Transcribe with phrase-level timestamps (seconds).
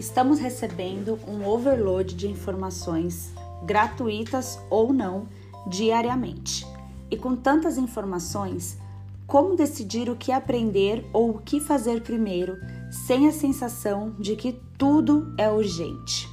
[0.00, 3.34] Estamos recebendo um overload de informações,
[3.66, 5.26] gratuitas ou não,
[5.66, 6.66] diariamente.
[7.10, 8.78] E com tantas informações,
[9.26, 12.56] como decidir o que aprender ou o que fazer primeiro,
[12.90, 16.26] sem a sensação de que tudo é urgente?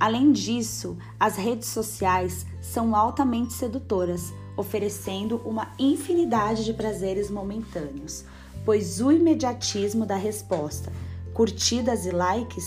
[0.00, 8.24] Além disso, as redes sociais são altamente sedutoras, oferecendo uma infinidade de prazeres momentâneos,
[8.64, 10.90] pois o imediatismo da resposta
[11.34, 12.66] curtidas e likes,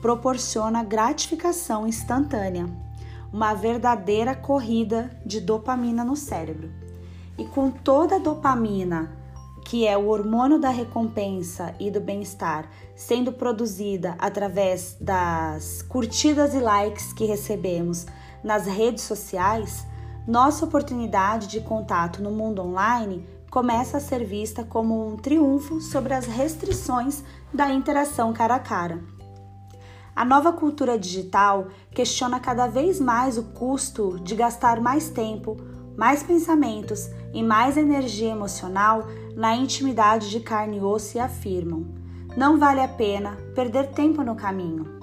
[0.00, 2.66] proporciona gratificação instantânea,
[3.32, 6.70] uma verdadeira corrida de dopamina no cérebro.
[7.36, 9.12] E com toda a dopamina,
[9.64, 16.60] que é o hormônio da recompensa e do bem-estar, sendo produzida através das curtidas e
[16.60, 18.06] likes que recebemos
[18.44, 19.84] nas redes sociais,
[20.26, 26.14] nossa oportunidade de contato no mundo online começa a ser vista como um triunfo sobre
[26.14, 27.22] as restrições
[27.54, 29.02] da interação cara a cara.
[30.14, 35.56] A nova cultura digital questiona cada vez mais o custo de gastar mais tempo,
[35.96, 39.06] mais pensamentos e mais energia emocional
[39.36, 41.86] na intimidade de carne e osso e afirmam:
[42.36, 44.96] não vale a pena perder tempo no caminho.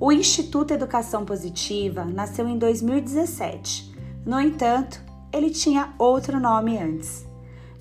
[0.00, 3.91] O Instituto Educação Positiva nasceu em 2017.
[4.24, 5.00] No entanto,
[5.32, 7.32] ele tinha outro nome antes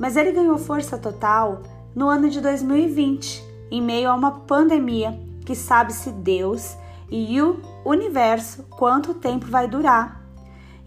[0.02, 1.62] mas ele ganhou força total
[1.94, 6.76] no ano de 2020, em meio a uma pandemia que sabe-se Deus
[7.08, 10.26] e o universo quanto tempo vai durar.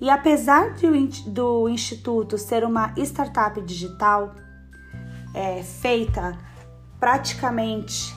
[0.01, 0.89] E apesar de,
[1.31, 4.35] do Instituto ser uma startup digital
[5.33, 6.37] é, feita
[6.99, 8.13] praticamente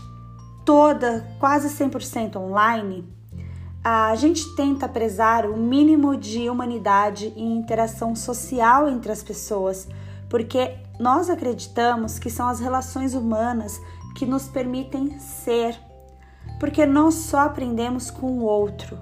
[0.65, 3.07] toda, quase 100% online,
[3.89, 9.87] a gente tenta prezar o mínimo de humanidade e interação social entre as pessoas,
[10.29, 13.79] porque nós acreditamos que são as relações humanas
[14.13, 15.79] que nos permitem ser,
[16.59, 18.99] porque nós só aprendemos com o outro.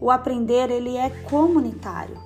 [0.00, 2.16] O aprender ele é comunitário.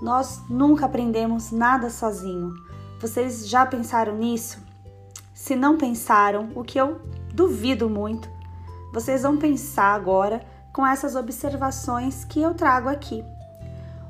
[0.00, 2.54] Nós nunca aprendemos nada sozinho.
[3.00, 4.62] Vocês já pensaram nisso?
[5.34, 7.00] Se não pensaram, o que eu
[7.34, 8.30] duvido muito,
[8.92, 13.24] vocês vão pensar agora com essas observações que eu trago aqui.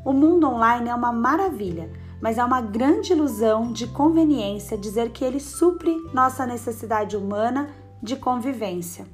[0.05, 1.91] O mundo online é uma maravilha
[2.23, 7.69] mas é uma grande ilusão de conveniência dizer que ele supre nossa necessidade humana
[8.00, 9.05] de convivência.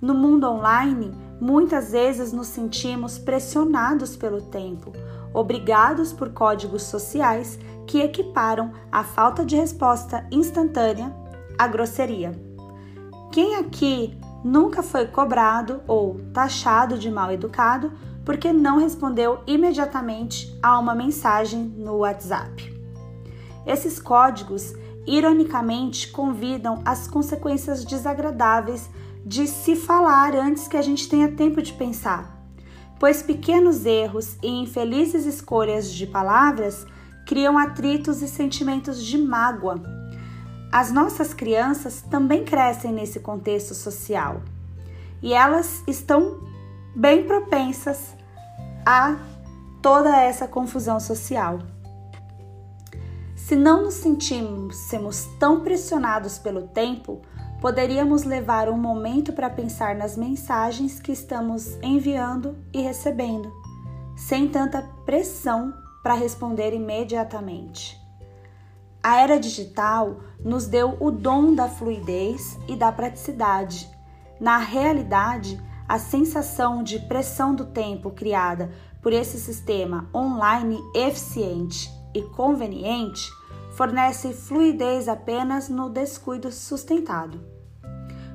[0.00, 4.90] No mundo online, muitas vezes nos sentimos pressionados pelo tempo,
[5.34, 11.14] obrigados por códigos sociais que equiparam a falta de resposta instantânea
[11.58, 12.32] à grosseria.
[13.30, 17.92] Quem aqui nunca foi cobrado ou taxado de mal educado
[18.24, 22.74] porque não respondeu imediatamente a uma mensagem no WhatsApp.
[23.66, 24.74] Esses códigos,
[25.06, 28.90] ironicamente, convidam as consequências desagradáveis
[29.24, 32.44] de se falar antes que a gente tenha tempo de pensar,
[32.98, 36.86] pois pequenos erros e infelizes escolhas de palavras
[37.26, 39.99] criam atritos e sentimentos de mágoa.
[40.72, 44.40] As nossas crianças também crescem nesse contexto social
[45.20, 46.40] e elas estão
[46.94, 48.14] bem propensas
[48.86, 49.16] a
[49.82, 51.58] toda essa confusão social.
[53.34, 57.20] Se não nos sentíssemos tão pressionados pelo tempo,
[57.60, 63.52] poderíamos levar um momento para pensar nas mensagens que estamos enviando e recebendo,
[64.16, 67.99] sem tanta pressão para responder imediatamente.
[69.02, 73.88] A era digital nos deu o dom da fluidez e da praticidade.
[74.38, 78.70] Na realidade, a sensação de pressão do tempo criada
[79.02, 83.28] por esse sistema online eficiente e conveniente
[83.72, 87.40] fornece fluidez apenas no descuido sustentado.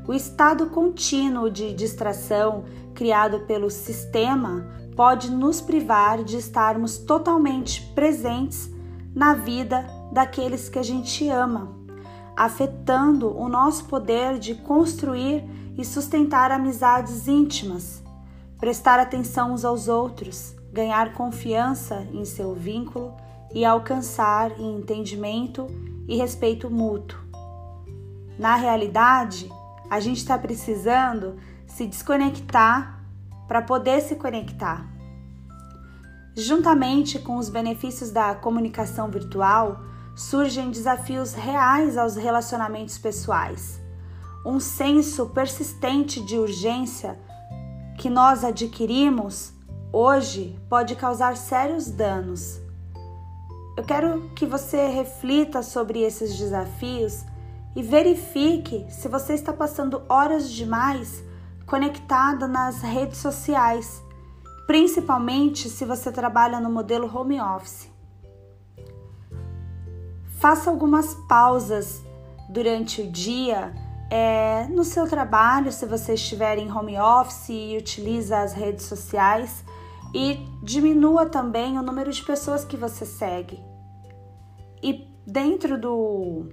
[0.07, 8.69] O estado contínuo de distração criado pelo sistema pode nos privar de estarmos totalmente presentes
[9.13, 11.75] na vida daqueles que a gente ama,
[12.35, 15.43] afetando o nosso poder de construir
[15.77, 18.03] e sustentar amizades íntimas,
[18.59, 23.13] prestar atenção uns aos outros, ganhar confiança em seu vínculo
[23.53, 25.67] e alcançar entendimento
[26.07, 27.19] e respeito mútuo.
[28.37, 29.49] Na realidade,
[29.89, 32.99] a gente está precisando se desconectar
[33.47, 34.85] para poder se conectar.
[36.35, 39.79] Juntamente com os benefícios da comunicação virtual,
[40.15, 43.83] surgem desafios reais aos relacionamentos pessoais
[44.45, 47.17] um senso persistente de urgência
[47.97, 49.51] que nós adquirimos
[49.91, 52.61] hoje pode causar sérios danos.
[53.75, 57.25] Eu quero que você reflita sobre esses desafios
[57.75, 61.23] e verifique se você está passando horas demais
[61.65, 64.03] conectada nas redes sociais,
[64.67, 67.94] principalmente se você trabalha no modelo home office.
[70.45, 72.03] Faça algumas pausas
[72.47, 73.73] durante o dia
[74.11, 79.65] é, no seu trabalho, se você estiver em home office e utiliza as redes sociais,
[80.13, 83.59] e diminua também o número de pessoas que você segue.
[84.83, 86.49] E dentro do,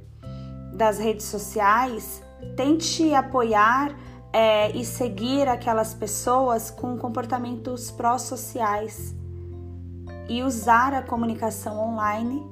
[0.74, 2.22] das redes sociais,
[2.56, 3.94] tente apoiar
[4.32, 9.14] é, e seguir aquelas pessoas com comportamentos pró-sociais
[10.30, 12.42] e usar a comunicação online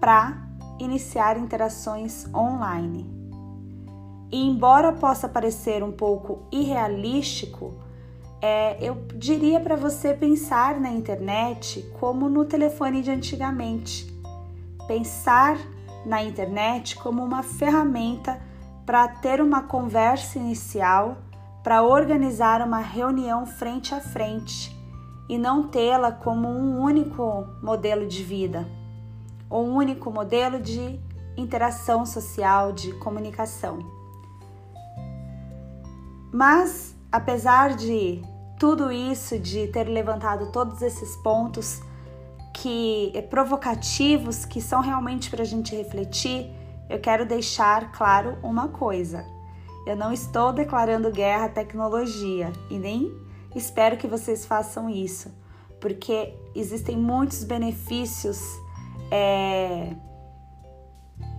[0.00, 0.43] para
[0.78, 3.06] iniciar interações online.
[4.30, 7.74] E embora possa parecer um pouco irrealístico,
[8.40, 14.12] é, eu diria para você pensar na internet como no telefone de antigamente.
[14.86, 15.56] Pensar
[16.04, 18.40] na internet como uma ferramenta
[18.84, 21.18] para ter uma conversa inicial,
[21.62, 24.76] para organizar uma reunião frente a frente
[25.28, 28.66] e não tê-la como um único modelo de vida
[29.50, 31.00] um único modelo de
[31.36, 33.78] interação social, de comunicação.
[36.32, 38.22] Mas, apesar de
[38.58, 41.80] tudo isso, de ter levantado todos esses pontos
[42.52, 46.50] que provocativos, que são realmente para a gente refletir,
[46.88, 49.24] eu quero deixar claro uma coisa.
[49.86, 53.12] Eu não estou declarando guerra à tecnologia e nem
[53.54, 55.30] espero que vocês façam isso,
[55.80, 58.40] porque existem muitos benefícios.
[59.10, 59.94] É...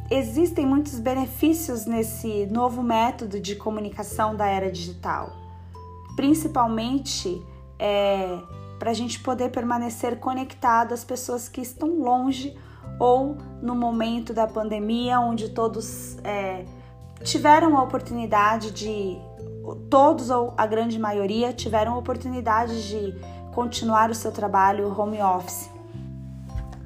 [0.09, 5.31] Existem muitos benefícios nesse novo método de comunicação da era digital,
[6.15, 7.41] principalmente
[7.79, 8.37] é,
[8.77, 12.55] para a gente poder permanecer conectado às pessoas que estão longe
[12.99, 16.65] ou no momento da pandemia, onde todos é,
[17.23, 19.17] tiveram a oportunidade de,
[19.89, 23.15] todos ou a grande maioria tiveram a oportunidade de
[23.53, 25.74] continuar o seu trabalho home office.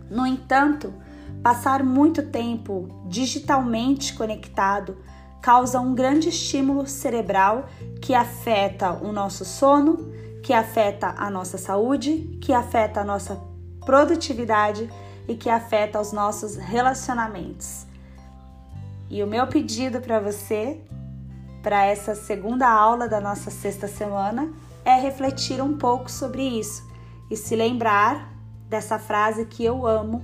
[0.09, 0.93] No entanto,
[1.43, 4.97] passar muito tempo digitalmente conectado
[5.41, 7.67] causa um grande estímulo cerebral
[8.01, 10.11] que afeta o nosso sono,
[10.43, 13.39] que afeta a nossa saúde, que afeta a nossa
[13.85, 14.89] produtividade
[15.27, 17.85] e que afeta os nossos relacionamentos.
[19.09, 20.81] E o meu pedido para você,
[21.63, 24.51] para essa segunda aula da nossa sexta semana,
[24.85, 26.87] é refletir um pouco sobre isso
[27.29, 28.28] e se lembrar
[28.69, 30.23] dessa frase que eu amo,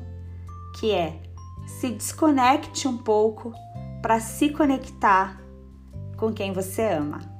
[0.79, 1.21] que é:
[1.65, 3.51] se desconecte um pouco
[4.01, 5.41] para se conectar
[6.17, 7.34] com quem você ama.